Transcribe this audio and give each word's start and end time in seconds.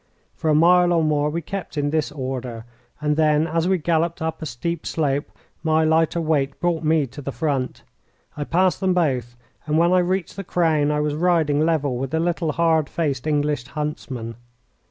For 0.33 0.49
a 0.49 0.55
mile 0.55 0.91
or 0.93 1.03
more 1.03 1.29
we 1.29 1.43
kept 1.43 1.77
in 1.77 1.91
this 1.91 2.11
order, 2.11 2.65
and 3.01 3.15
then, 3.17 3.45
as 3.45 3.67
we 3.67 3.77
galloped 3.77 4.19
up 4.19 4.41
a 4.41 4.47
steep 4.47 4.87
slope, 4.87 5.29
my 5.61 5.83
lighter 5.83 6.19
weight 6.19 6.59
brought 6.59 6.83
me 6.83 7.05
to 7.05 7.21
the 7.21 7.31
front. 7.31 7.83
I 8.35 8.45
passed 8.45 8.79
them 8.79 8.95
both, 8.95 9.35
and 9.67 9.77
when 9.77 9.91
I 9.93 9.99
reached 9.99 10.37
the 10.37 10.43
crown 10.43 10.89
I 10.89 11.01
was 11.01 11.13
riding 11.13 11.59
level 11.63 11.99
with 11.99 12.09
the 12.09 12.19
little, 12.19 12.53
hard 12.53 12.89
faced 12.89 13.27
English 13.27 13.65
huntsman. 13.67 14.37